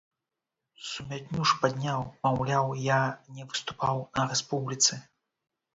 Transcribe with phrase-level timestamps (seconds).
[0.91, 2.99] Сумятню ж падняў, маўляў, я
[3.37, 4.93] не выступаў на рэспубліцы.